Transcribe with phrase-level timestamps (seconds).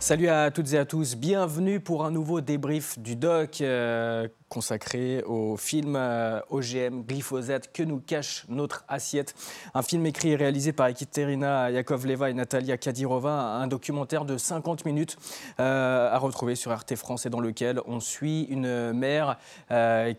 [0.00, 5.22] Salut à toutes et à tous, bienvenue pour un nouveau débrief du doc euh, consacré
[5.24, 9.34] au film euh, OGM Glyphosate que nous cache notre assiette?
[9.74, 14.84] Un film écrit et réalisé par Ekiterina Yakovleva et Natalia Kadirova, un documentaire de 50
[14.84, 15.16] minutes
[15.60, 19.38] euh, à retrouver sur RT France et dans lequel on suit une mère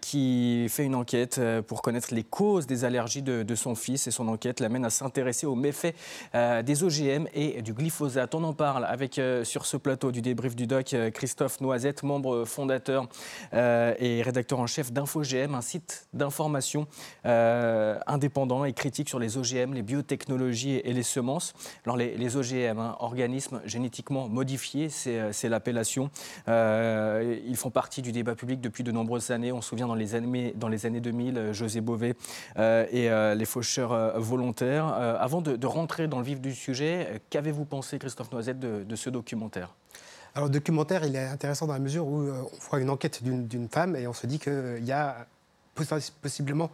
[0.02, 4.12] qui fait une enquête pour connaître les causes des allergies de, de son fils et
[4.12, 5.96] son enquête l'amène à s'intéresser aux méfaits
[6.34, 8.35] des OGM et du glyphosate.
[8.35, 12.46] On en parle avec sur ce plateau du débrief du doc euh, Christophe Noisette, membre
[12.46, 13.07] fondateur
[13.54, 16.88] euh, rédacteur en chef d'InfoGM, un site d'information
[17.26, 21.54] euh, indépendant et critique sur les OGM, les biotechnologies et les semences.
[21.86, 26.10] Alors les, OGM, hein, organismes génétiquement modifiés, c'est l'appellation.
[26.48, 29.52] ils font partie du débat public depuis de nombreuses années.
[29.52, 32.15] On se souvient dans les années, dans les années 2000, José Bové
[32.58, 34.86] et les faucheurs volontaires.
[34.88, 39.76] avant de, rentrer dans le vif du sujet, qu'avez-vous pensé, Christophe Noisette, de ce documentaire?
[40.35, 43.24] Alors, le documentaire, il est intéressant dans la mesure où euh, on voit une enquête
[43.24, 45.26] d'une femme et on se dit qu'il y a
[46.21, 46.70] possiblement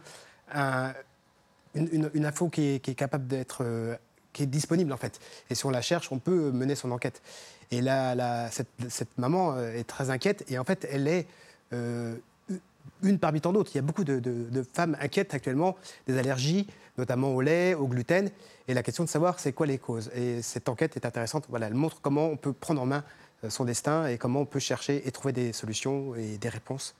[1.74, 3.58] une, info qui est, capable d'être.
[3.62, 3.96] Euh,
[4.32, 5.18] qui est disponible, en fait.
[5.48, 7.22] Et si on la cherche, on peut mener son enquête.
[7.70, 11.26] Et là, cette, maman euh, est très inquiète et en fait, elle est.
[11.72, 13.70] une parmi tant d'autres.
[13.74, 15.76] Il y a beaucoup de, de, femmes inquiètes actuellement
[16.06, 16.66] des allergies,
[16.98, 18.30] notamment au lait, au gluten,
[18.68, 20.10] et la question de savoir c'est quoi les causes?
[20.14, 21.46] Et cette enquête est intéressante.
[21.48, 23.04] Voilà, elle montre comment on peut prendre en main
[23.48, 26.94] son destin et comment on peut chercher et trouver des solutions et des réponses.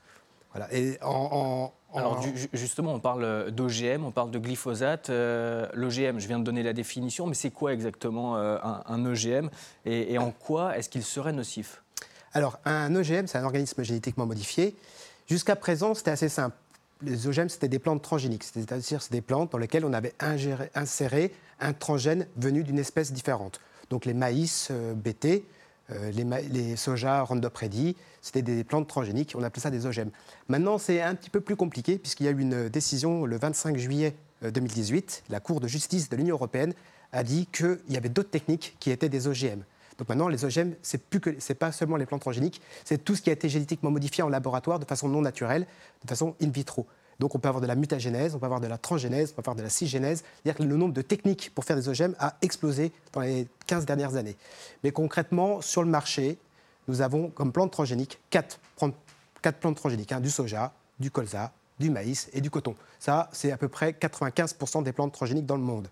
[0.53, 0.73] Voilà.
[0.73, 5.09] Et en, Alors justement, on parle d'OGM, on parle de glyphosate.
[5.09, 9.49] Euh, L'OGM, je viens de donner la définition, mais c'est quoi exactement euh, un, OGM
[9.85, 11.81] et, en quoi est-ce qu'il serait nocif?
[12.33, 14.75] Alors un OGM, c'est un organisme génétiquement modifié.
[15.27, 16.55] Jusqu'à présent, c'était assez simple.
[17.01, 21.73] Les OGM, c'était des plantes transgéniques, c'est-à-dire des plantes dans lesquelles on avait inséré un
[21.73, 23.59] transgène venu d'une espèce différente.
[23.89, 25.43] Donc les maïs, BT,
[25.91, 27.57] euh, les, les, soja Roundup
[28.21, 30.09] c'était des plantes transgéniques, on appelait ça des OGM.
[30.49, 33.77] Maintenant, c'est un petit peu plus compliqué puisqu'il y a eu une décision le 25
[33.77, 35.23] juillet 2018.
[35.29, 36.73] Euh, La Cour de justice de l'Union européenne
[37.13, 39.61] a dit qu'il y avait d'autres techniques qui étaient des OGM.
[39.97, 43.15] Donc maintenant, les OGM, c'est plus que c'est pas seulement les plantes transgéniques, c'est tout
[43.15, 45.65] ce qui a été génétiquement modifié en laboratoire de façon non naturelle,
[46.03, 46.85] de façon in vitro.
[47.19, 49.41] Donc on peut avoir de la mutagénèse, on peut avoir de la transgénèse, on peut
[49.41, 50.23] avoir de la cisgénèse.
[50.43, 53.85] C'est-à-dire que le nombre de techniques pour faire des OGM a explosé dans les 15
[53.85, 54.35] dernières années.
[54.83, 56.37] Mais concrètement, sur le marché,
[56.87, 62.29] nous avons comme plantes transgéniques quatre, plantes transgéniques, hein, du soja, du colza, du maïs
[62.33, 62.75] et du coton.
[62.99, 65.89] Ça, c'est à peu près 95% des plantes transgéniques dans le monde.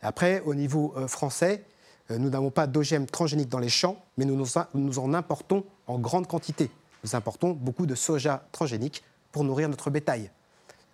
[0.00, 1.64] Après, au niveau euh, français,
[2.10, 6.26] euh, nous n'avons pas d'OGM transgéniques dans les champs, mais nous en importons en grande
[6.26, 6.70] quantité.
[7.04, 10.30] Nous importons beaucoup de soja transgénique pour nourrir notre bétail.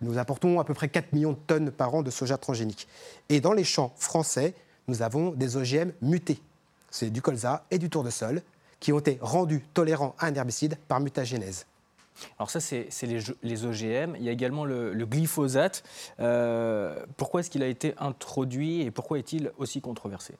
[0.01, 2.87] Nous apportons à peu près 4 millions de tonnes par an de soja transgénique.
[3.27, 4.53] Et dans les champs français,
[4.87, 6.41] nous avons des OGM mutés.
[6.89, 8.41] C'est du colza et du tournesol
[8.79, 11.65] qui ont été rendus tolérants à un herbicide par mutagénèse.
[12.37, 12.89] Alors ça, c'est
[13.43, 14.15] les, OGM.
[14.17, 15.83] Il y a également le, glyphosate.
[16.19, 20.35] Euh, pourquoi est-ce qu'il a été introduit et pourquoi est-il aussi controversé?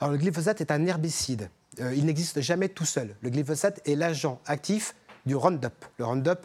[0.00, 1.50] Alors le glyphosate est un herbicide.
[1.80, 3.16] Euh, il n'existe jamais tout seul.
[3.20, 4.94] Le glyphosate est l'agent actif
[5.26, 5.74] du Roundup.
[5.98, 6.38] Le Roundup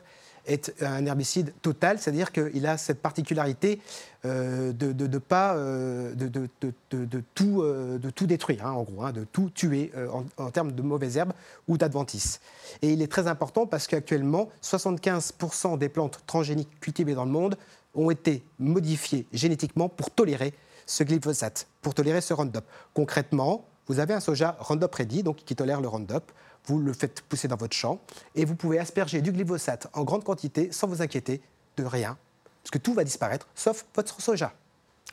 [0.45, 3.79] est un herbicide total, c'est-à-dire qu'il a cette particularité
[4.25, 9.11] euh, de, de, pas euh, de, tout, euh, de tout détruire, hein, en gros, hein,
[9.11, 9.91] de tout tuer
[10.37, 11.33] en, termes de mauvaises herbes
[11.67, 12.39] ou d'adventices.
[12.81, 17.57] Et il est très important parce qu'actuellement, 75% des plantes transgéniques cultivées dans le monde
[17.95, 20.53] ont été modifiées génétiquement pour tolérer
[20.85, 22.63] ce glyphosate, pour tolérer ce Roundup.
[22.93, 26.31] Concrètement, vous avez un soja Roundup Ready, donc qui tolère le Roundup
[26.65, 27.99] vous le faites pousser dans votre champ
[28.35, 31.41] et vous pouvez asperger du glyphosate en grande quantité sans vous inquiéter
[31.77, 32.17] de rien,
[32.63, 34.53] parce que tout va disparaître, sauf votre soja.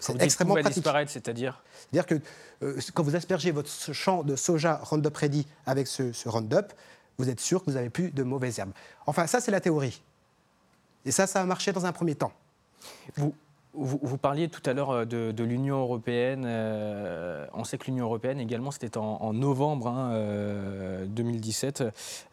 [0.00, 2.20] C'est extrêmement tout va disparaître, c'est-à-dire C'est-à-dire que
[2.64, 6.72] euh, quand vous aspergez votre champ de soja Roundup Ready avec ce, ce Roundup,
[7.19, 8.73] vous êtes sûr que vous n'avez plus de mauvaises herbes.
[9.06, 10.00] Enfin, ça, c'est la théorie.
[11.05, 12.32] Et ça, ça a marché dans un premier temps.
[13.17, 13.34] Vous,
[13.75, 16.44] vous, parliez tout à l'heure euh, de, l'Union européenne.
[16.47, 19.93] Euh, on sait que l'Union européenne également, c'était en, novembre
[21.06, 21.82] 2017,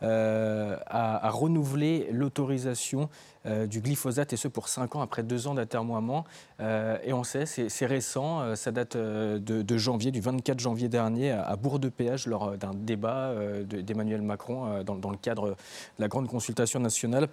[0.02, 3.10] hein, a, renouvelé l'autorisation
[3.46, 6.26] euh, du glyphosate, et ce pour 5 ans après 2 ans d'atermoiement.
[6.60, 11.32] Euh, et on sait, c'est récent, euh, ça date de, janvier, du 24 janvier dernier,
[11.32, 13.34] à Bourg-de-Péage, lors d'un débat
[13.64, 15.56] d'Emmanuel Macron dans, le cadre de
[16.00, 17.28] la grande consultation nationale.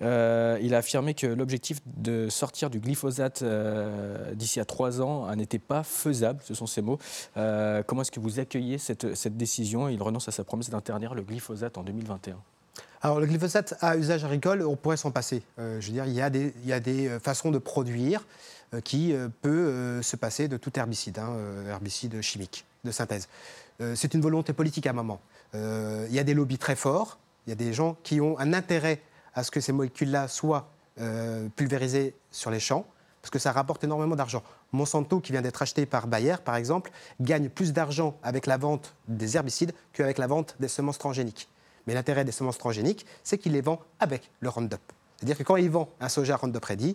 [0.00, 3.44] il a affirmé que l'objectif de sortir du glyphosate
[4.34, 6.98] d'ici à 3 ans n'était pas faisable, ce sont ses mots.
[7.34, 9.88] comment est-ce que vous accueillez cette décision?
[9.88, 12.36] Il renonce à sa promesse d'interdire le glyphosate en 2021.
[13.00, 15.42] Alors, le glyphosate à usage agricole, on pourrait s'en passer.
[15.58, 16.30] Euh, je veux dire, il y a
[16.80, 18.26] des, euh, façons de produire
[18.74, 21.36] euh, qui peuvent se passer de tout herbicide, hein,
[21.68, 23.28] herbicide chimique de synthèse.
[23.94, 25.20] c'est une volonté politique à un moment.
[25.54, 28.38] Euh, il y a des lobbies très forts, il y a des gens qui ont
[28.38, 29.00] un intérêt
[29.34, 30.68] à ce que ces molécules-là soient
[31.00, 32.86] euh, pulvérisées sur les champs,
[33.22, 34.42] parce que ça rapporte énormément d'argent.
[34.72, 36.90] Monsanto, qui vient d'être acheté par Bayer, par exemple,
[37.20, 41.48] gagne plus d'argent avec la vente des herbicides qu'avec la vente des semences transgéniques.
[41.88, 44.78] Mais l'intérêt des semences transgéniques, c'est qu'il les vend avec le Roundup.
[45.16, 46.94] C'est-à-dire que quand il vend un soja Roundup Ready,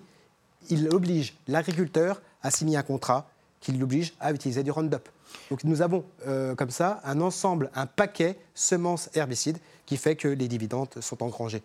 [0.69, 3.27] il oblige l'agriculteur à signer un contrat
[3.59, 5.09] qui l'oblige à utiliser du Roundup.
[5.49, 9.57] Donc nous avons euh, comme ça un ensemble, un paquet semences herbicides
[9.87, 11.63] qui fait que les dividendes sont engrangés.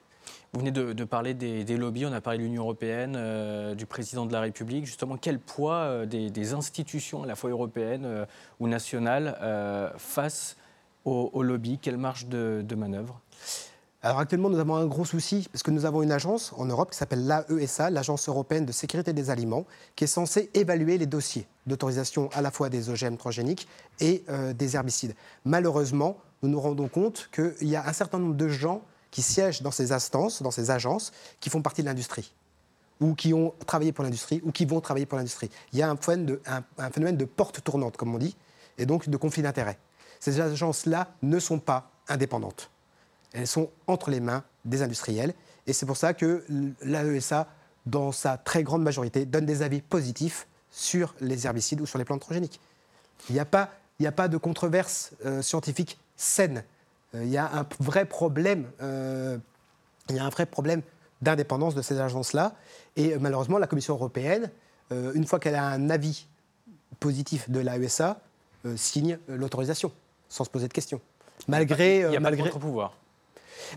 [0.55, 4.25] Vous venez de, parler des, lobbies, on a parlé de l'Union européenne, euh, du président
[4.25, 4.87] de la République.
[4.87, 8.27] Justement, quel poids euh, des, institutions, à la fois européennes
[8.59, 9.37] ou nationales,
[9.99, 10.57] face
[11.05, 13.21] aux, lobbies Quelle marge de, de manœuvre
[14.01, 16.93] alors actuellement, nous avons un gros souci parce que nous avons une agence en Europe
[16.93, 19.67] qui s'appelle l'AESA, l'Agence européenne de sécurité des aliments,
[19.97, 23.67] qui est censée évaluer les dossiers d'autorisation à la fois des OGM transgéniques
[23.99, 25.17] et euh, des herbicides.
[25.45, 29.63] Malheureusement, nous nous rendons compte qu'il y a un certain nombre de gens qui siègent
[29.63, 31.11] dans ces instances, dans ces agences,
[31.41, 32.33] qui font partie de l'industrie
[33.01, 35.51] ou qui ont travaillé pour l'industrie ou qui vont travailler pour l'industrie.
[35.73, 36.41] Il y a un phénomène, de,
[36.79, 38.37] un phénomène de porte tournante, comme on dit,
[38.77, 39.79] et donc de conflit d'intérêts.
[40.21, 42.71] Ces agences-là ne sont pas indépendantes
[43.33, 45.35] elles sont entre les mains des industriels.
[45.67, 46.45] Et c'est pour ça que
[46.83, 47.49] l'AESA,
[47.87, 52.05] dans sa très grande majorité, donne des avis positifs sur les herbicides ou sur les
[52.05, 52.61] plantes transgéniques.
[53.29, 56.65] Il n'y a, pas, de controverse euh, scientifique saine.
[57.15, 59.39] Euh, il y a un vrai problème, euh,
[60.09, 60.83] il y a un vrai problème
[61.21, 62.55] d'indépendance de ces agences-là.
[62.97, 64.51] Et malheureusement, la Commission européenne,
[64.91, 66.27] une fois qu'elle a un avis
[66.99, 68.21] positif de l'AESA,
[68.77, 69.93] signe l'autorisation,
[70.29, 71.01] sans se poser de questions.
[71.47, 72.43] Malgré, il y a malgré...
[72.43, 72.95] pas contre-pouvoir.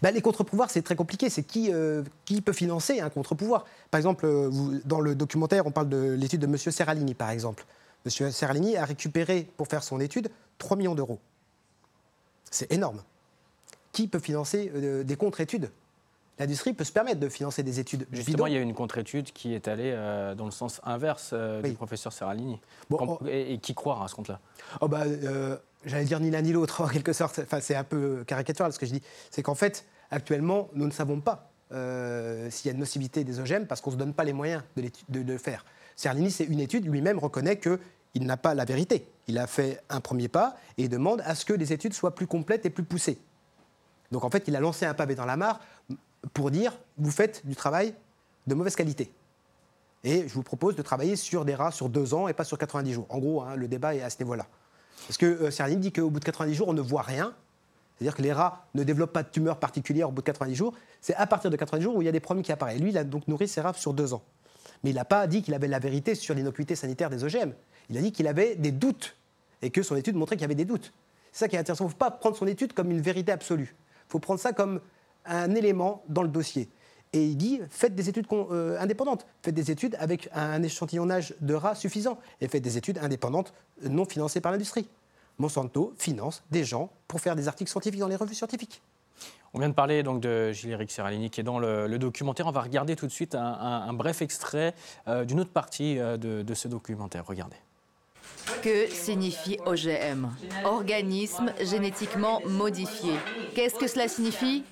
[0.01, 1.30] Bah, les contre-pouvoirs, c'est très compliqué.
[1.30, 3.65] C'est qui, euh, qui peut financer un contre-pouvoir?
[3.89, 4.50] Par exemple, euh,
[4.86, 6.57] dans le documentaire, on parle de l'étude de M.
[6.57, 7.65] Serralini, par exemple.
[8.06, 8.31] M.
[8.31, 11.19] Serralini a récupéré, pour faire son étude, 3 millions d'euros.
[12.50, 13.01] C'est énorme.
[13.92, 15.69] Qui peut financer euh, des contre-études?
[16.39, 18.07] L'industrie peut se permettre de financer des études.
[18.11, 19.93] Justement, il y a une contre-étude qui est allée
[20.35, 21.33] dans le sens inverse
[21.63, 22.59] du professeur Serralini.
[22.89, 23.19] Oh.
[23.27, 24.39] et, qui croire à ce compte-là
[24.81, 25.03] oh bah,
[25.85, 27.39] j'allais dire ni l'un ni l'autre en quelque sorte.
[27.39, 29.01] Enfin, c'est un peu caricatural ce que je dis.
[29.29, 33.39] C'est qu'en fait, actuellement, nous ne savons pas euh, s'il y a une nocivité des
[33.39, 35.65] OGM parce qu'on ne se donne pas les moyens de, le faire.
[35.95, 39.07] Cerlini, c'est une étude, lui-même reconnaît qu'il n'a pas la vérité.
[39.27, 42.27] Il a fait un premier pas et demande à ce que les études soient plus
[42.27, 43.19] complètes et plus poussées.
[44.11, 45.61] Donc en fait, il a lancé un pavé dans la mare
[46.33, 47.94] pour dire vous faites du travail
[48.47, 49.12] de mauvaise qualité.
[50.03, 52.57] Et je vous propose de travailler sur des rats sur deux ans et pas sur
[52.57, 53.06] 90 jours.
[53.09, 54.47] En gros, hein, le débat est à ce niveau-là.
[55.07, 57.35] Parce que euh, dit qu'au bout de 90 jours, on ne voit rien.
[57.97, 60.73] C'est-à-dire que les rats ne développent pas de tumeur particulière au bout de 90 jours.
[61.01, 62.79] C'est à partir de 90 jours où il y a des problèmes qui apparaissent.
[62.79, 64.24] Lui, il a donc nourri ses rats sur deux ans.
[64.83, 67.53] Mais il n'a pas dit qu'il avait la vérité sur l'innocuité sanitaire des OGM.
[67.89, 69.15] Il a dit qu'il avait des doutes
[69.62, 70.94] et que son étude montrait qu'il y avait des doutes.
[71.31, 71.85] C'est ça qui est intéressant.
[71.85, 73.75] Il ne faut pas prendre son étude comme une vérité absolue.
[74.07, 74.81] Il faut prendre ça comme
[75.25, 76.69] un élément dans le dossier.
[77.13, 81.53] Et il dit faites des études euh, indépendantes, faites des études avec un échantillonnage de
[81.53, 83.53] rats suffisant, et faites des études indépendantes
[83.83, 84.88] non financées par l'industrie.
[85.38, 88.81] Monsanto finance des gens pour faire des articles scientifiques dans les revues scientifiques.
[89.53, 92.48] On vient de parler donc de Gilles-Éric Serralini qui est dans le, documentaire.
[92.48, 94.74] On va regarder tout de suite un, bref extrait
[95.10, 97.25] euh, d'une autre partie euh, de, de ce documentaire.
[97.25, 97.57] Regardez.
[98.62, 100.29] Que signifie OGM
[100.63, 103.12] Organisme génétiquement modifié.
[103.55, 104.63] Qu'est-ce que cela signifie?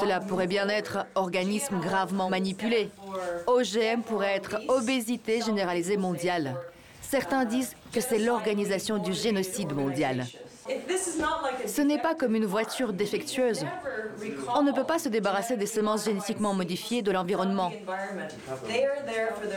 [0.00, 2.90] Cela pourrait bien être organisme gravement manipulé.
[3.46, 6.54] OGM pourrait être obésité généralisée mondiale.
[7.02, 10.26] Certains disent que c'est l'organisation du génocide mondial.
[11.66, 13.64] Ce n'est pas comme une voiture défectueuse.
[14.54, 17.72] On ne peut pas se débarrasser des semences génétiquement modifiées de l'environnement.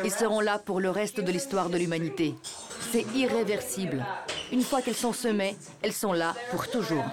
[0.04, 2.36] Ils seront là pour le reste de l'histoire de l'humanité.
[2.92, 4.04] C'est irréversible.
[4.52, 7.06] Une fois qu'elles sont semées, elles sont là pour toujours.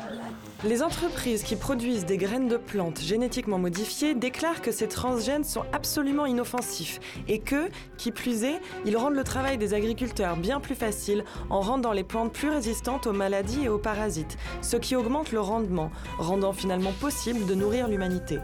[0.63, 5.65] Les entreprises qui produisent des graines de plantes génétiquement modifiées déclarent que ces transgènes sont
[5.73, 10.75] absolument inoffensifs et que, qui plus est, ils rendent le travail des agriculteurs bien plus
[10.75, 15.33] facile en rendant les plantes plus résistantes aux maladies et aux parasites, ce qui augmente
[15.33, 18.39] le rendement, rendant finalement possible de nourrir l'humanité.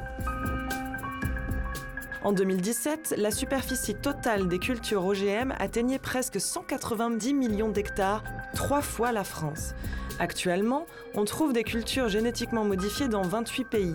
[2.27, 9.13] En 2017, la superficie totale des cultures OGM atteignait presque 190 millions d'hectares, trois fois
[9.13, 9.77] la France.
[10.19, 13.95] Actuellement, on trouve des cultures génétiquement modifiées dans 28 pays.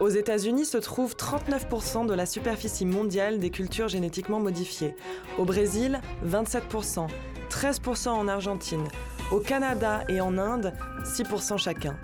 [0.00, 4.96] Aux États-Unis se trouve 39% de la superficie mondiale des cultures génétiquement modifiées.
[5.36, 7.08] Au Brésil, 27%,
[7.50, 8.88] 13% en Argentine.
[9.30, 10.72] Au Canada et en Inde,
[11.04, 11.94] 6% chacun.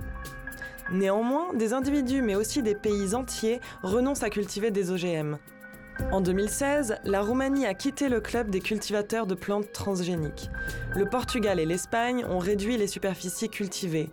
[0.93, 5.39] Néanmoins, des individus mais aussi des pays entiers renoncent à cultiver des OGM.
[6.11, 10.51] En 2016, la Roumanie a quitté le club des cultivateurs de plantes transgéniques.
[10.95, 14.11] Le Portugal et l'Espagne ont réduit les superficies cultivées.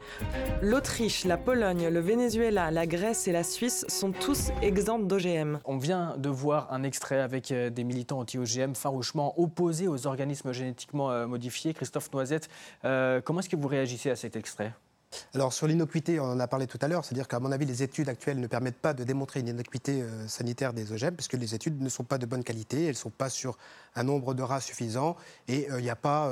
[0.61, 5.59] L'Autriche, la Pologne, le Venezuela, la Grèce et la Suisse sont tous exempts d'OGM.
[5.65, 10.53] On vient de voir un extrait avec euh, des militants anti-OGM farouchement opposés aux organismes
[10.53, 11.73] génétiquement euh, modifiés.
[11.73, 12.49] Christophe Noisette,
[12.85, 14.73] euh, comment est-ce que vous réagissez à cet extrait?
[15.33, 17.83] Alors sur l'innocuité, on en a parlé tout à l'heure, c'est-à-dire qu'à mon avis, les
[17.83, 21.55] études actuelles ne permettent pas de démontrer une innocuité euh, sanitaire des OGM, puisque les
[21.55, 23.57] études ne sont pas de bonne qualité, elles ne sont pas sur
[23.95, 25.15] un nombre de rats suffisant,
[25.47, 26.29] et euh, il n'y a pas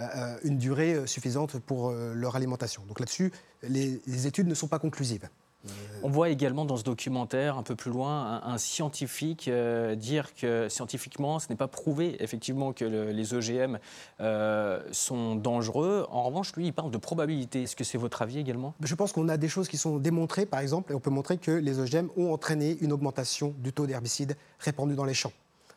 [0.00, 2.82] euh, une durée suffisante pour leur alimentation.
[2.86, 5.28] Donc là-dessus, les études ne sont pas conclusives.
[6.02, 10.68] On voit également dans ce documentaire, un peu plus loin, un, scientifique euh, dire que
[10.68, 13.78] scientifiquement, ce n'est pas prouvé effectivement que les OGM
[14.20, 16.06] euh, sont dangereux.
[16.10, 17.62] En revanche, lui, il parle de probabilité.
[17.62, 18.74] Est-ce que c'est votre avis également?
[18.82, 21.38] Je pense qu'on a des choses qui sont démontrées, par exemple, et on peut montrer
[21.38, 25.32] que les OGM ont entraîné une augmentation du taux d'herbicides répandus dans les champs.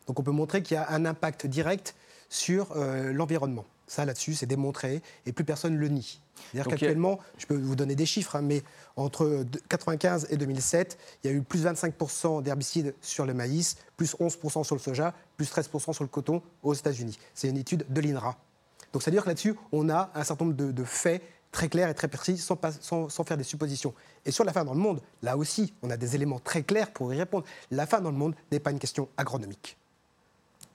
[0.07, 1.95] Donc on peut montrer qu'il y a un impact direct
[2.29, 3.65] sur euh, l'environnement.
[3.87, 6.19] Ça, là-dessus, c'est démontré et plus personne ne le nie.
[6.51, 8.63] C'est-à-dire qu'actuellement, je peux vous donner des chiffres, hein, mais
[8.95, 13.77] entre 1995 et 2007, il y a eu plus de 25% d'herbicides sur le maïs,
[13.97, 17.17] plus 11% sur le soja, plus 13% sur le coton aux États-Unis.
[17.33, 18.37] C'est une étude de l'INRA.
[18.93, 22.07] Donc, c'est-à-dire que là-dessus, on a un certain nombre de, faits très clairs et très
[22.07, 23.93] précis sans, sans, faire des suppositions.
[24.25, 26.91] Et sur la faim dans le monde, là aussi, on a des éléments très clairs
[26.91, 27.45] pour y répondre.
[27.71, 29.77] La faim dans le monde n'est pas une question agronomique.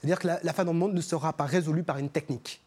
[0.01, 2.65] C'est-à-dire que la, la faim dans le monde ne sera pas résolue par une technique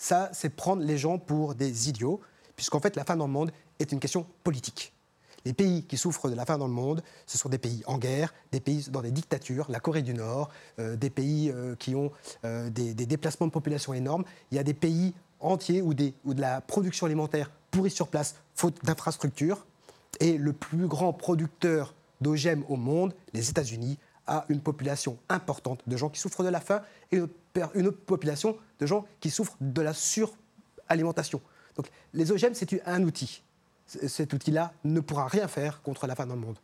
[0.00, 2.22] ça, c'est prendre les gens pour des idiots,
[2.60, 4.92] puisqu'en fait, la faim dans le monde est une question politique.
[5.46, 7.96] Les pays qui souffrent de la faim dans le monde, ce sont des pays en
[7.96, 11.94] guerre, des pays dans des dictatures, la Corée du Nord, euh, des pays euh, qui
[11.94, 12.12] ont
[12.44, 14.24] euh, des, déplacements de population énormes.
[14.50, 18.84] Il y a des pays entiers où, de la production alimentaire pourrit sur place, faute
[18.84, 19.64] d'infrastructures.
[20.20, 25.96] Et le plus grand producteur d'OGM au monde, les États-Unis, a une population importante de
[25.96, 27.22] gens qui souffrent de la faim et
[27.74, 31.40] une population de gens qui souffrent de la suralimentation.
[31.76, 33.42] Donc les OGM, c'est un outil.
[33.86, 36.58] Cet outil-là ne pourra rien faire contre la faim dans le monde.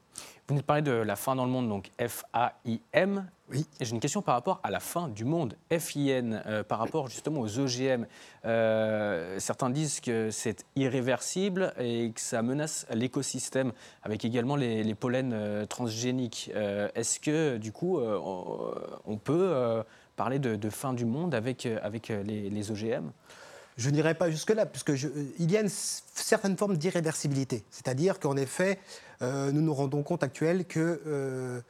[0.46, 3.28] Vous nous parlez de la faim dans le monde, donc F-A-I-M.
[3.50, 3.66] Oui.
[3.80, 7.40] J'ai une question par rapport à la fin du monde, F-I-N, euh, par rapport justement
[7.40, 8.06] aux OGM.
[8.44, 13.72] Euh, certains disent que c'est irréversible et que ça menace l'écosystème,
[14.04, 16.52] avec également les, pollens euh, transgéniques.
[16.94, 19.82] Est-ce que, du coup, on peut
[20.14, 23.10] parler de, fin du monde avec, avec les, les OGM
[23.76, 24.92] je n'irai pas jusque-là, puisque
[25.38, 27.64] il y a une certaine forme d'irréversibilité.
[27.70, 28.78] C'est-à-dire qu'en effet,
[29.22, 31.60] euh, nous nous rendons compte actuellement que euh,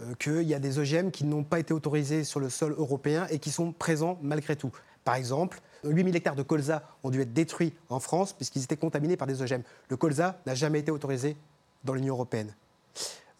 [0.00, 3.26] euh, qu'il y a des OGM qui n'ont pas été autorisés sur le sol européen
[3.30, 4.70] et qui sont présents malgré tout.
[5.04, 9.16] Par exemple, 8000 hectares de colza ont dû être détruits en France puisqu'ils étaient contaminés
[9.16, 9.62] par des OGM.
[9.88, 11.36] Le colza n'a jamais été autorisé
[11.84, 12.54] dans l'Union européenne.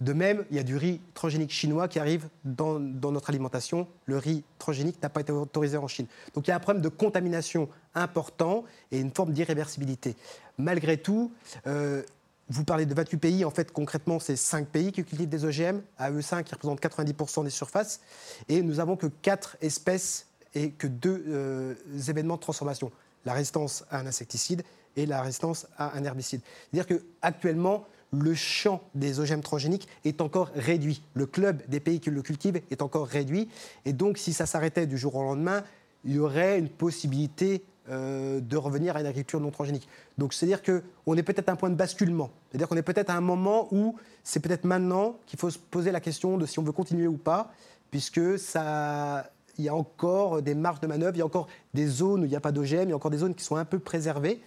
[0.00, 3.88] De même, il y a du riz transgénique chinois qui arrive dans, notre alimentation.
[4.04, 6.06] Le riz transgénique n'a pas été autorisé en Chine.
[6.34, 10.14] Donc il y a un problème de contamination important et une forme d'irréversibilité.
[10.58, 11.32] Malgré tout,
[11.66, 12.02] euh,
[12.50, 15.80] vous parlez de 28 pays, en fait concrètement c'est 5 pays qui cultivent des OGM,
[15.98, 18.00] AE5 qui représente 90% des surfaces,
[18.48, 21.74] et nous avons que 4 espèces et que 2 euh,
[22.08, 22.92] événements de transformation,
[23.24, 24.62] la résistance à un insecticide
[24.94, 26.40] et la résistance à un herbicide.
[26.70, 27.86] C'est-à-dire qu'actuellement,
[28.22, 31.02] le champ des OGM transgéniques est encore réduit.
[31.14, 33.48] Le club des pays qui le cultivent est encore réduit.
[33.84, 35.62] Et donc, si ça s'arrêtait du jour au lendemain,
[36.04, 39.88] il y aurait une possibilité euh, de revenir à une agriculture non transgénique.
[40.18, 42.30] Donc, c'est-à-dire qu'on est peut-être à un point de basculement.
[42.50, 45.92] C'est-à-dire qu'on est peut-être à un moment où c'est peut-être maintenant qu'il faut se poser
[45.92, 47.52] la question de si on veut continuer ou pas,
[47.90, 51.86] puisque ça, il y a encore des marges de manœuvre, il y a encore des
[51.86, 53.56] zones où il n'y a pas d'OGM, il y a encore des zones qui sont
[53.56, 54.40] un peu préservées.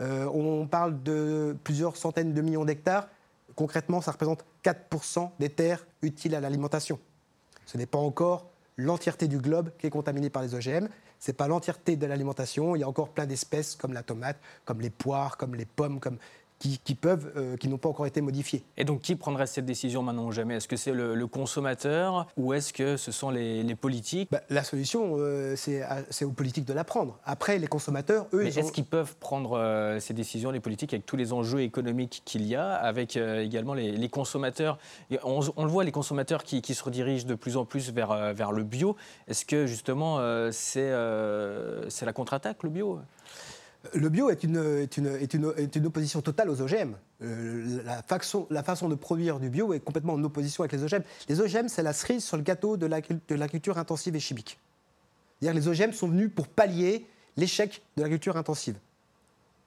[0.00, 3.08] Euh, on parle de plusieurs centaines de millions d'hectares.
[3.54, 6.98] Concrètement, ça représente 4% des terres utiles à l'alimentation.
[7.66, 10.88] Ce n'est pas encore l'entièreté du globe qui est contaminée par les OGM.
[11.18, 12.74] Ce n'est pas l'entièreté de l'alimentation.
[12.74, 16.00] Il y a encore plein d'espèces comme la tomate, comme les poires, comme les pommes,
[16.00, 16.16] comme
[16.60, 18.62] qui, peuvent, euh, qui n'ont pas encore été modifiés.
[18.76, 22.52] Et donc, qui prendrait cette décision maintenant ou jamais Est-ce que c'est le, consommateur ou
[22.52, 24.28] est-ce que ce sont les, politiques?
[24.30, 27.18] Bah, La solution, euh, c'est aux politiques de la prendre.
[27.24, 31.06] Après, les consommateurs, eux, Mais est-ce qu'ils peuvent prendre euh, ces décisions, les politiques, avec
[31.06, 34.78] tous les enjeux économiques qu'il y a, avec également les, consommateurs?
[35.24, 38.64] On, le voit, les consommateurs qui, se redirigent de plus en plus vers, vers le
[38.64, 38.96] bio.
[39.28, 40.18] Est-ce que justement,
[40.50, 43.00] c'est la contre-attaque, le bio?
[43.94, 46.94] Le bio est une, opposition totale aux OGM.
[47.22, 51.02] Euh, la, façon, de produire du bio est complètement en opposition avec les OGM.
[51.28, 54.58] Les OGM, c'est la cerise sur le gâteau de l'agriculture intensive et chimique.
[55.40, 57.06] les OGM sont venus pour pallier
[57.36, 58.76] l'échec de l'agriculture intensive.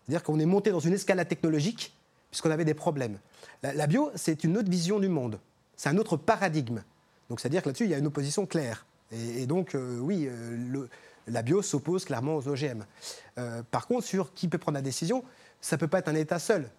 [0.05, 1.95] C'est-à-dire qu'on est monté dans une escalade technologique
[2.29, 3.19] puisqu'on avait des problèmes.
[3.61, 5.39] La, bio, c'est une autre vision du monde.
[5.75, 6.81] C'est un autre paradigme.
[7.29, 8.85] Donc c'est-à-dire que là-dessus, il y a une opposition claire.
[9.11, 10.89] Et, donc, euh, oui, le,
[11.27, 12.83] la bio s'oppose clairement aux OGM.
[13.71, 15.23] par contre, sur qui peut prendre la décision,
[15.61, 16.69] ça ne peut pas être un État seul.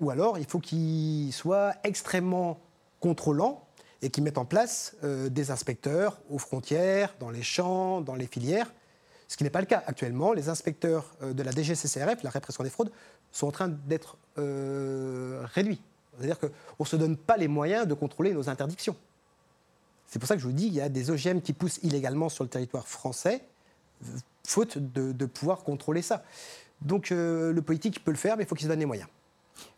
[0.00, 2.58] Ou alors, il faut qu'il soit extrêmement
[3.00, 3.66] contrôlant
[4.02, 8.72] et qu'il mette en place des inspecteurs aux frontières, dans les champs, dans les filières,
[9.28, 10.32] ce qui n'est pas le cas actuellement.
[10.32, 12.90] Les inspecteurs de la DGCCRF, la répression des fraudes,
[13.32, 15.80] sont en train d'être réduits.
[16.16, 16.48] C'est-à-dire qu'on
[16.80, 18.96] ne se donne pas les moyens de contrôler nos interdictions.
[20.06, 22.28] C'est pour ça que je vous dis, qu'il y a des OGM qui poussent illégalement
[22.28, 23.42] sur le territoire français,
[24.46, 26.22] faute de, pouvoir contrôler ça.
[26.82, 29.08] Donc euh, le politique peut le faire, mais il faut qu'il se donne les moyens.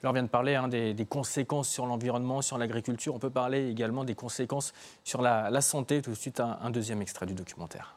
[0.03, 3.15] Alors on vient de parler hein, des, conséquences sur l'environnement, sur l'agriculture.
[3.15, 4.73] On peut parler également des conséquences
[5.05, 6.03] sur la, santé.
[6.03, 7.97] Tout de suite, un deuxième extrait du documentaire.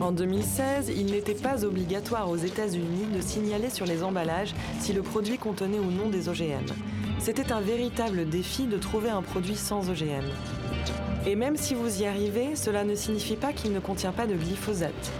[0.00, 5.02] En 2016, il n'était pas obligatoire aux États-Unis de signaler sur les emballages si le
[5.02, 6.66] produit contenait ou non des OGM.
[7.18, 10.24] C'était un véritable défi de trouver un produit sans OGM.
[11.26, 14.34] Et même si vous y arrivez, cela ne signifie pas qu'il ne contient pas de
[14.34, 15.12] glyphosate,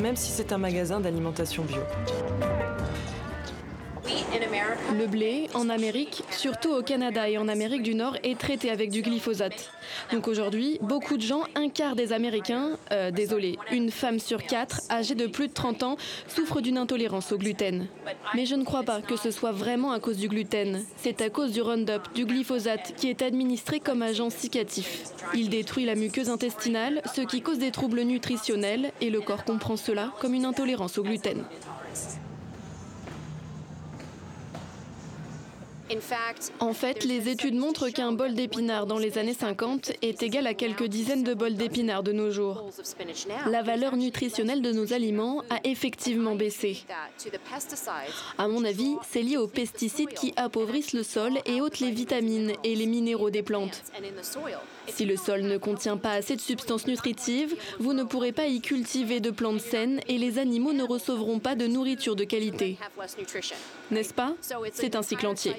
[0.00, 1.82] même si c'est un magasin d'alimentation bio.
[4.98, 8.90] Le blé, en Amérique, surtout au Canada et en Amérique du Nord, est traité avec
[8.90, 9.70] du glyphosate.
[10.12, 14.80] Donc aujourd'hui, beaucoup de gens, un quart des Américains, euh, désolé, une femme sur quatre,
[14.90, 15.96] âgée de plus de 30 ans,
[16.28, 17.86] souffre d'une intolérance au gluten.
[18.34, 20.82] Mais je ne crois pas que ce soit vraiment à cause du gluten.
[20.96, 25.04] C'est à cause du Roundup, du glyphosate, qui est administré comme agent cicatif.
[25.34, 29.76] Il détruit la muqueuse intestinale, ce qui cause des troubles nutritionnels, et le corps comprend
[29.76, 31.44] cela comme une intolérance au gluten.
[36.60, 40.54] En fait, les études montrent qu'un bol d'épinards dans les années 50 est égal à
[40.54, 42.70] quelques dizaines de bols d'épinards de nos jours.
[43.46, 46.84] La valeur nutritionnelle de nos aliments a effectivement baissé.
[48.38, 52.52] À mon avis, c'est lié aux pesticides qui appauvrissent le sol et ôtent les vitamines
[52.64, 53.82] et les minéraux des plantes.
[54.88, 58.60] Si le sol ne contient pas assez de substances nutritives, vous ne pourrez pas y
[58.60, 62.76] cultiver de plantes saines et les animaux ne recevront pas de nourriture de qualité.
[63.90, 64.34] N'est-ce pas?
[64.72, 65.54] C'est un cycle entier.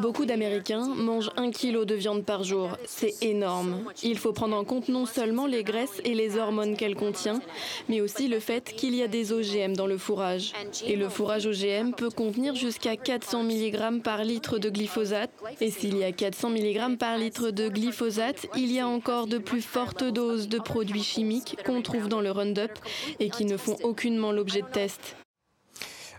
[0.00, 2.70] Beaucoup d'Américains mangent un kilo de viande par jour.
[2.86, 3.84] C'est énorme.
[4.02, 7.40] Il faut prendre en compte non seulement les graisses et les hormones qu'elle contient,
[7.88, 10.52] mais aussi le fait qu'il y a des OGM dans le fourrage.
[10.86, 15.30] Et le fourrage OGM peut contenir jusqu'à 400 mg par litre de glyphosate.
[15.60, 19.38] Et s'il y a 400 mg par litre de glyphosate, il y a encore de
[19.38, 22.72] plus fortes doses de produits chimiques qu'on trouve dans le Roundup
[23.20, 25.16] et qui ne font aucunement l'objet de tests.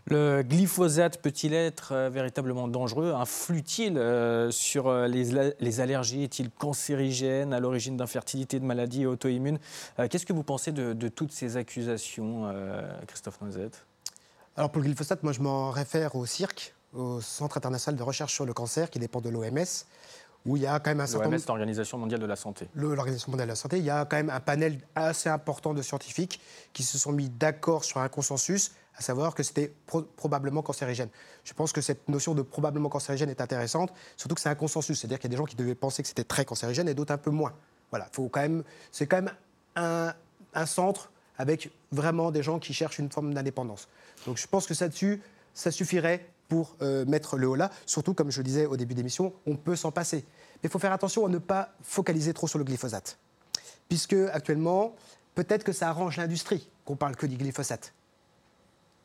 [0.07, 3.13] Le glyphosate peut-il être euh, véritablement dangereux?
[3.15, 9.57] Influe-t-il euh, sur euh, les, allergies Est-il cancérigène à l'origine d'infertilité, de maladies auto-immunes?
[10.09, 12.53] Qu'est-ce que vous pensez de, toutes ces accusations,
[13.07, 13.85] Christophe Noisette?
[14.55, 18.33] Alors pour le glyphosate, moi je m'en réfère au CIRC, au Centre international de recherche
[18.33, 19.85] sur le cancer, qui dépend de l'OMS
[20.45, 21.43] où il y a quand même un certain nombre...
[21.47, 22.69] l'Organisation mondiale de la santé.
[22.75, 25.81] L'Organisation mondiale de la santé, il y a quand même un panel assez important de
[25.81, 26.39] scientifiques
[26.71, 29.73] qui se sont mis d'accord sur un consensus à savoir que c'était
[30.15, 31.09] probablement cancérigène.
[31.43, 34.99] Je pense que cette notion de probablement cancérigène est intéressante, surtout que c'est un consensus,
[34.99, 37.13] c'est-à-dire qu'il y a des gens qui devaient penser que c'était très cancérigène et d'autres
[37.13, 37.53] un peu moins.
[37.89, 39.33] Voilà, faut quand même, c'est quand même
[39.75, 40.13] un,
[40.65, 43.89] centre avec vraiment des gens qui cherchent une forme d'indépendance.
[44.25, 45.21] Donc je pense que ça dessus,
[45.53, 47.71] ça suffirait pour euh, mettre le haut là.
[47.85, 50.23] Surtout, comme je le disais au début d'émission, on peut s'en passer.
[50.63, 53.17] Mais il faut faire attention à ne pas focaliser trop sur le glyphosate.
[53.89, 54.95] Puisque actuellement,
[55.33, 57.93] peut-être que ça arrange l'industrie qu'on parle que du glyphosate.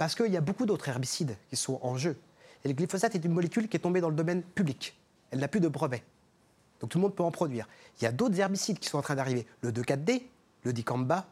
[0.00, 2.16] Parce qu'il y a beaucoup d'autres herbicides qui sont en jeu.
[2.64, 4.96] Et le glyphosate est une molécule qui est tombée dans le domaine public.
[5.30, 6.02] Elle n'a plus de brevet.
[6.80, 7.68] Donc tout le monde peut en produire.
[8.00, 9.46] Il y a d'autres herbicides qui sont en train d'arriver.
[9.60, 10.26] Le 2,4-D,
[10.64, 11.26] le dicamba.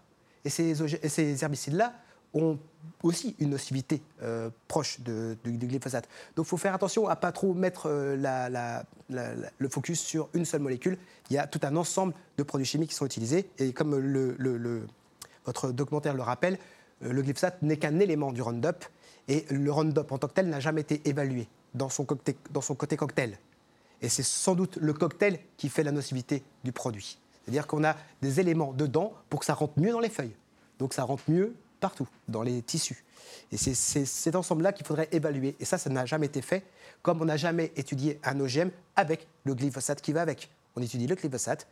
[0.44, 1.94] Et ces, herbicides-là
[2.34, 2.58] ont
[3.02, 6.06] aussi une nocivité euh, proche du, glyphosate.
[6.36, 10.44] Donc il faut faire attention à ne pas trop mettre euh, le focus sur une
[10.44, 10.98] seule molécule.
[11.30, 13.48] Il y a tout un ensemble de produits chimiques qui sont utilisés.
[13.56, 13.98] Et comme
[15.46, 16.58] votre documentaire le rappelle,
[17.00, 18.84] le glyphosate n'est qu'un élément du Roundup
[19.28, 22.06] et le Roundup en tant que tel n'a jamais été évalué dans son,
[22.50, 23.38] dans son côté cocktail.
[24.00, 27.18] Et c'est sans doute le cocktail qui fait la nocivité du produit.
[27.44, 30.36] C'est-à-dire qu'on a des éléments dedans pour que ça rentre mieux dans les feuilles.
[30.78, 33.04] Donc ça rentre mieux partout, dans les tissus.
[33.52, 35.56] Et c'est cet ensemble-là qu'il faudrait évaluer.
[35.60, 36.64] Et ça, ça n'a jamais été fait,
[37.02, 40.50] comme on n'a jamais étudié un OGM avec le glyphosate qui va avec.
[40.76, 41.66] On étudie le glyphosate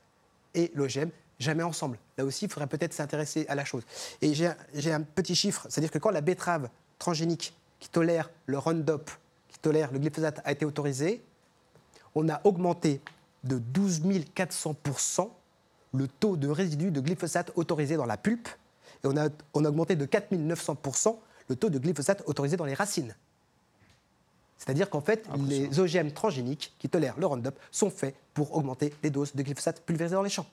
[0.55, 1.99] et l'OGM jamais ensemble.
[2.17, 3.83] Là aussi, il faudrait peut-être s'intéresser à la chose.
[4.23, 6.69] Et j'ai un petit chiffre, c'est-à-dire que quand la betterave
[6.99, 9.11] transgénique qui tolère le Roundup,
[9.49, 11.23] qui tolère le glyphosate, a été autorisée,
[12.15, 13.01] on a augmenté
[13.45, 14.03] de 12
[14.35, 15.29] 400%
[15.95, 18.49] le taux de résidus de glyphosate autorisé dans la pulpe,
[19.05, 21.17] et on a, on a augmenté de 4 900%
[21.49, 23.15] le taux de glyphosate autorisé dans les racines.
[24.59, 29.11] C'est-à-dire qu'en fait, les OGM transgéniques qui tolèrent le Roundup sont faits pour augmenter les
[29.11, 30.47] doses de glyphosate pulvérisées dans les champs.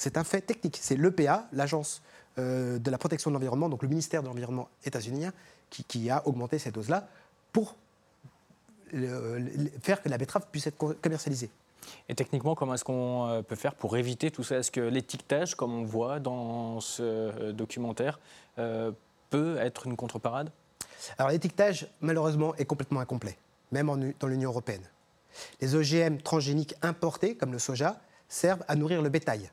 [0.00, 0.78] C'est un fait technique.
[0.80, 2.00] C'est l'EPA, l'Agence
[2.38, 5.30] euh, de la protection de l'environnement, donc le ministère de l'Environnement états-unien,
[5.68, 7.06] qui, a augmenté ces doses-là
[7.52, 7.76] pour
[9.82, 11.50] faire que la betterave puisse être commercialisée.
[12.08, 14.56] Et techniquement, comment est-ce qu'on euh, peut faire pour éviter tout ça?
[14.56, 18.18] Est-ce que l'étiquetage, comme on voit dans ce euh, documentaire,
[18.56, 20.50] peut être une contreparade?
[21.18, 23.36] Alors l'étiquetage, malheureusement, est complètement incomplet,
[23.70, 24.88] même dans l'Union européenne.
[25.60, 29.50] Les OGM transgéniques importés, comme le soja, servent à nourrir le bétail.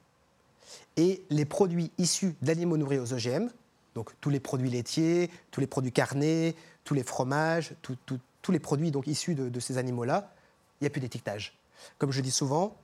[0.95, 3.49] Et les produits issus d'animaux nourris aux OGM,
[3.95, 8.91] donc tous les produits laitiers, tous les produits carnés, tous les fromages, tous les produits
[8.91, 10.33] donc issus de, ces animaux-là,
[10.79, 11.57] il n'y a plus d'étiquetage.
[11.97, 12.75] Comme je dis souvent,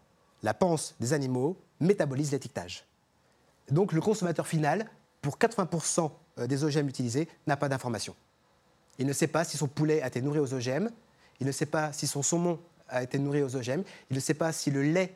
[0.42, 2.86] la panse des animaux métabolise l'étiquetage.
[3.70, 4.90] Donc le consommateur final,
[5.22, 6.12] pour 80%
[6.48, 8.16] des OGM utilisés, n'a pas d'information.
[9.00, 10.90] Il ne sait pas si son poulet a été nourri aux OGM,
[11.40, 14.34] il ne sait pas si son saumon a été nourri aux OGM, il ne sait
[14.34, 15.14] pas si le lait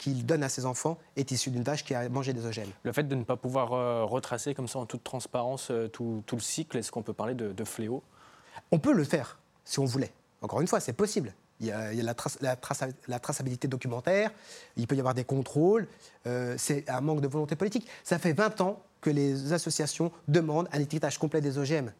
[0.00, 2.70] qu'il donne à ses enfants est issu d'une vache qui a mangé des OGM.
[2.82, 6.24] Le fait de ne pas pouvoir euh, retracer comme ça en toute transparence euh, tout,
[6.32, 8.02] le cycle, est-ce qu'on peut parler de, fléau?
[8.72, 10.10] On peut le faire si on voulait.
[10.40, 11.34] Encore une fois, c'est possible.
[11.60, 11.92] Il y a,
[12.40, 14.30] la, traçabilité documentaire,
[14.78, 15.86] il peut y avoir des contrôles,
[16.26, 17.86] euh, c'est un manque de volonté politique.
[18.02, 21.90] Ça fait 20 ans que les associations demandent un étiquetage complet des OGM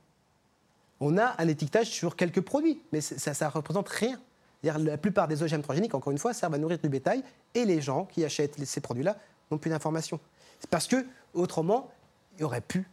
[1.00, 4.20] on a un étiquetage sur quelques produits, mais ça ne représente rien.
[4.62, 7.23] La plupart des OGM transgéniques, encore une fois, servent à nourrir du bétail
[7.55, 9.16] et les gens qui achètent ces produits-là
[9.51, 10.20] n'ont plus d'informations.
[10.59, 11.90] C'est parce que, autrement,
[12.35, 12.87] il n'y aurait plus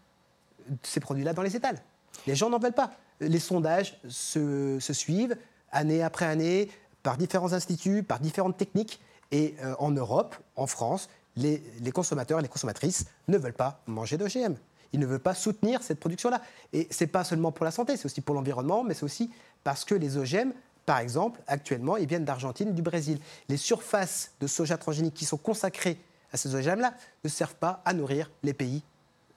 [0.83, 1.77] ces produits-là dans les étals.
[2.25, 2.91] Les gens n'en veulent pas.
[3.19, 5.35] Les sondages se, suivent
[5.71, 6.69] année après année
[7.03, 9.01] par différents instituts, par différentes techniques.
[9.31, 13.81] Et euh, en Europe, en France, les, les consommateurs et les consommatrices ne veulent pas
[13.87, 14.55] manger d'OGM
[14.93, 16.41] il ne veut pas soutenir cette production-là.
[16.73, 19.31] Et ce n'est pas seulement pour la santé, c'est aussi pour l'environnement, mais c'est aussi
[19.63, 20.51] parce que les OGM,
[20.87, 23.19] par exemple, actuellement, ils viennent d'Argentine, du Brésil.
[23.49, 25.99] Les surfaces de soja transgénique qui sont consacrées
[26.31, 26.93] à ces OGM-là
[27.25, 28.83] ne servent pas à nourrir les pays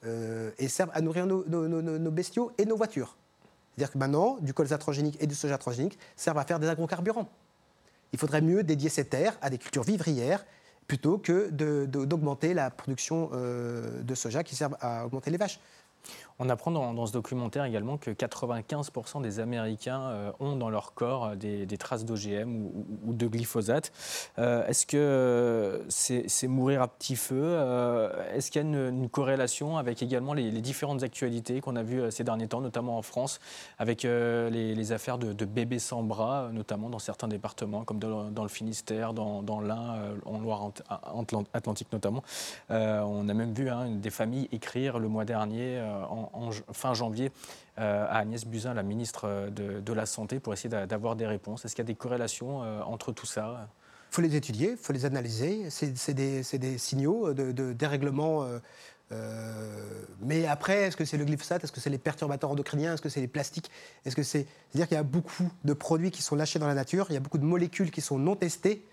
[0.05, 3.17] euh, et servent à nourrir nos, bestiaux et nos voitures.
[3.75, 7.27] C'est-à-dire que maintenant, du colza transgénique et du soja transgénique servent à faire des agrocarburants.
[8.13, 10.45] Il faudrait mieux dédier ces terres à des cultures vivrières
[10.87, 15.59] plutôt que d'augmenter la production euh, de soja qui sert à augmenter les vaches.
[16.43, 21.25] On apprend dans, ce documentaire également que 95% des Américains euh, ont dans leur corps
[21.25, 22.65] euh, des, traces d'OGM
[23.05, 23.91] ou, de glyphosate.
[24.39, 27.59] Euh, est-ce que c'est mourir à petit feu
[28.33, 32.23] Est-ce qu'il y a une, corrélation avec également les, différentes actualités qu'on a vues ces
[32.23, 33.39] derniers temps, notamment en France,
[33.77, 39.13] avec les, affaires de, bébés sans bras, notamment dans certains départements, comme dans, le Finistère,
[39.13, 42.23] dans, l'Ain, en Loire-Atlantique notamment
[42.69, 47.31] On a même vu hein, des familles écrire le mois dernier en, fin janvier
[47.79, 51.65] euh, à Agnès Buzyn, la ministre euh, de, la Santé, pour essayer d'avoir des réponses
[51.65, 53.69] Est-ce qu'il y a des corrélations euh, entre tout ça
[54.09, 55.69] il faut les étudier, il faut les analyser.
[55.69, 58.45] C'est des, signaux de, dérèglement.
[60.19, 61.63] mais après, est-ce que c'est le glyphosate?
[61.63, 62.93] Est-ce que c'est les perturbateurs endocriniens?
[62.93, 63.71] Est-ce que c'est les plastiques?
[64.03, 66.73] Est-ce que c'est c'est-à-dire qu'il y a beaucoup de produits qui sont lâchés dans la
[66.73, 67.05] nature.
[67.07, 68.85] Il y a beaucoup de molécules qui sont non testées,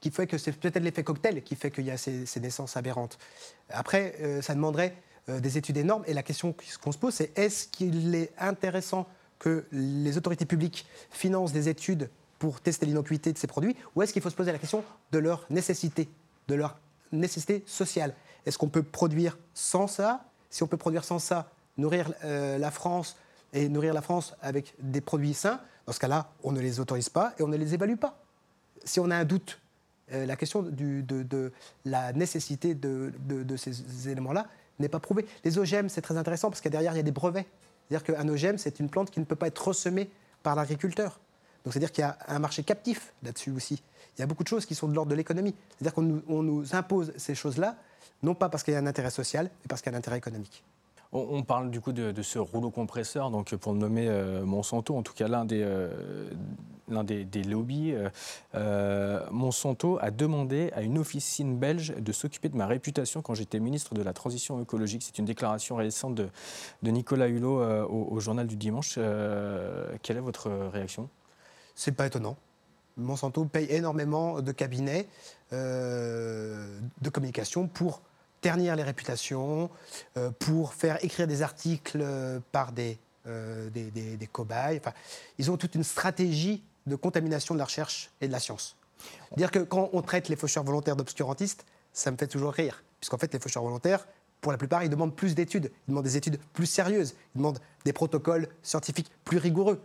[0.00, 3.18] qui fait que c'est peut-être l'effet cocktail qui fait qu'il y a ces, naissances aberrantes.
[3.70, 6.04] Après, ça demanderait euh, des études énormes.
[6.06, 9.06] Et la question qu'on se pose, c'est est-ce qu'il est intéressant
[9.38, 12.08] que les autorités publiques financent des études
[12.38, 15.18] pour tester l'innocuité de ces produits, ou est-ce qu'il faut se poser la question de
[15.18, 16.08] leur nécessité,
[16.48, 16.78] de leur
[17.12, 18.14] nécessité sociale?
[18.44, 20.24] Est-ce qu'on peut produire sans ça?
[20.50, 23.16] Si on peut produire sans ça, nourrir euh, la France
[23.52, 27.08] et nourrir la France avec des produits sains, dans ce cas-là, on ne les autorise
[27.08, 28.18] pas et on ne les évalue pas.
[28.84, 29.58] Si on a un doute,
[30.12, 31.52] euh, la question de,
[31.84, 33.12] la nécessité de,
[33.56, 34.46] ces éléments-là
[34.78, 35.26] n'est pas prouvé.
[35.44, 37.46] Les OGM, c'est très intéressant parce que derrière, il y a des brevets.
[37.88, 40.10] C'est-à-dire qu'un OGM, c'est une plante qui ne peut pas être ressemée
[40.42, 41.20] par l'agriculteur.
[41.64, 43.82] Donc c'est-à-dire qu'il y a un marché captif là-dessus aussi.
[44.16, 45.54] Il y a beaucoup de choses qui sont de l'ordre de l'économie.
[45.70, 47.76] C'est-à-dire qu'on nous impose ces choses-là,
[48.22, 49.98] non pas parce qu'il y a un intérêt social, mais parce qu'il y a un
[49.98, 50.64] intérêt économique.
[51.12, 55.14] On, parle du coup de, ce rouleau compresseur, donc pour nommer euh, Monsanto, en tout
[55.14, 56.28] cas l'un des, euh,
[56.88, 57.94] l'un des, lobbies.
[58.54, 63.60] Euh, Monsanto a demandé à une officine belge de s'occuper de ma réputation quand j'étais
[63.60, 65.02] ministre de la Transition écologique.
[65.02, 66.30] C'est une déclaration récente de,
[66.82, 68.94] Nicolas Hulot au, journal du dimanche.
[68.94, 71.08] quelle est votre réaction?
[71.74, 72.36] C'est pas étonnant.
[72.96, 75.06] Monsanto paye énormément de cabinets
[75.52, 78.00] de communication pour
[78.40, 79.70] ternir les réputations,
[80.16, 83.68] euh, pour faire écrire des articles euh, par des, euh,
[84.30, 84.80] cobayes.
[85.38, 88.76] Ils ont toute une stratégie de contamination de la recherche et de la science.
[89.36, 92.82] Dire que quand on traite les faucheurs volontaires d'obscurantistes, ça me fait toujours rire.
[93.00, 94.06] Puisqu'en fait, les faucheurs volontaires,
[94.40, 95.70] pour la plupart, ils demandent plus d'études.
[95.86, 97.14] Ils demandent des études plus sérieuses.
[97.34, 99.80] Ils demandent des protocoles scientifiques plus rigoureux.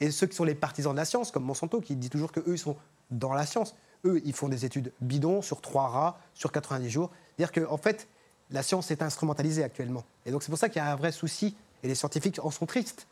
[0.00, 2.44] et ceux qui sont les partisans de la science, comme Monsanto, qui dit toujours qu'eux,
[2.46, 2.76] ils sont
[3.10, 3.74] dans la science.
[4.04, 7.10] Eux, ils font des études bidons sur trois rats, sur 90 jours.
[7.36, 8.06] C'est-à-dire qu'en en fait,
[8.50, 10.04] la science est instrumentalisée actuellement.
[10.24, 12.50] Et donc c'est pour ça qu'il y a un vrai souci, et les scientifiques en
[12.50, 13.06] sont tristes.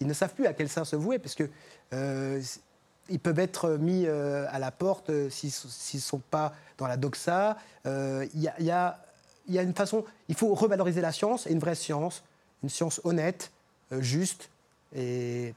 [0.00, 1.48] Ils ne savent plus à quel sein se vouer, parce que
[1.92, 2.40] euh,
[3.10, 6.96] ils peuvent être mis euh, à la porte euh, s'ils ne sont pas dans la
[6.96, 7.56] doxa.
[7.84, 8.96] Il y, y, a,
[9.48, 12.22] une façon, il faut revaloriser la science, et une vraie science,
[12.62, 13.50] une science honnête,
[13.90, 14.48] juste,
[14.94, 15.54] et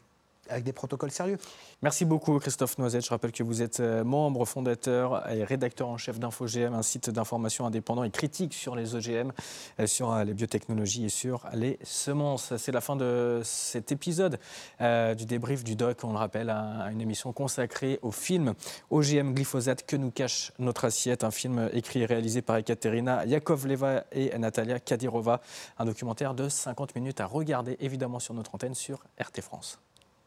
[0.50, 1.38] avec des protocoles sérieux.
[1.82, 3.06] Merci beaucoup Christophe Noisette.
[3.06, 7.10] Je rappelle que vous êtes euh, membre fondateur et rédacteur en chef d'InfoGM, un site
[7.10, 9.32] d'information indépendant et critique sur les OGM,
[9.80, 12.56] euh, sur euh, les biotechnologies et sur les semences.
[12.58, 14.40] C'est la fin de cet épisode
[14.80, 18.54] du débrief du doc, on le rappelle, à une émission consacrée au film
[18.90, 24.04] OGM glyphosate que nous cache notre assiette, un film écrit et réalisé par Ekaterina Yakovleva
[24.12, 25.42] et Natalia Kadirova,
[25.78, 29.80] un documentaire de 50 minutes à regarder évidemment sur notre antenne sur RT France.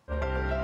[0.08, 0.55] Thank you.